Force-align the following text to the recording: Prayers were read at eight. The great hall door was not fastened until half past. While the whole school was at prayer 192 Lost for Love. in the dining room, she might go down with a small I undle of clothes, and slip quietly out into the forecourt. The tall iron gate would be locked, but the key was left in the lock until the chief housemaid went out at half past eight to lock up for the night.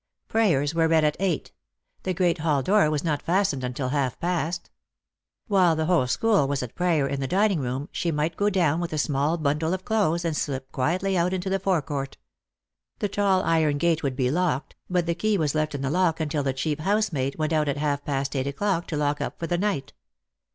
Prayers 0.27 0.73
were 0.73 0.87
read 0.87 1.03
at 1.03 1.15
eight. 1.19 1.51
The 2.01 2.15
great 2.15 2.39
hall 2.39 2.63
door 2.63 2.89
was 2.89 3.03
not 3.03 3.21
fastened 3.21 3.63
until 3.63 3.89
half 3.89 4.19
past. 4.19 4.71
While 5.45 5.75
the 5.75 5.85
whole 5.85 6.07
school 6.07 6.47
was 6.47 6.63
at 6.63 6.73
prayer 6.73 7.03
192 7.03 7.05
Lost 7.05 7.13
for 7.13 7.13
Love. 7.13 7.13
in 7.13 7.21
the 7.21 7.35
dining 7.35 7.59
room, 7.83 7.89
she 7.91 8.11
might 8.11 8.35
go 8.35 8.49
down 8.49 8.79
with 8.79 8.91
a 8.93 8.97
small 8.97 9.35
I 9.35 9.53
undle 9.53 9.75
of 9.75 9.85
clothes, 9.85 10.25
and 10.25 10.35
slip 10.35 10.71
quietly 10.71 11.15
out 11.15 11.33
into 11.33 11.51
the 11.51 11.59
forecourt. 11.59 12.17
The 12.97 13.09
tall 13.09 13.43
iron 13.43 13.77
gate 13.77 14.01
would 14.01 14.15
be 14.15 14.31
locked, 14.31 14.75
but 14.89 15.05
the 15.05 15.13
key 15.13 15.37
was 15.37 15.53
left 15.53 15.75
in 15.75 15.83
the 15.83 15.91
lock 15.91 16.19
until 16.19 16.41
the 16.41 16.53
chief 16.53 16.79
housemaid 16.79 17.35
went 17.35 17.53
out 17.53 17.69
at 17.69 17.77
half 17.77 18.03
past 18.03 18.35
eight 18.35 18.51
to 18.57 18.97
lock 18.97 19.21
up 19.21 19.37
for 19.37 19.45
the 19.45 19.59
night. 19.59 19.93